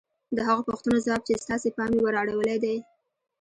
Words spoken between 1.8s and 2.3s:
يې ور